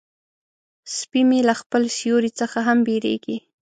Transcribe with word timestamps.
سپي 0.95 1.21
مې 1.29 1.39
له 1.47 1.53
خپل 1.61 1.83
سیوري 1.97 2.31
څخه 2.39 2.59
هم 2.67 2.77
بیریږي. 2.87 3.37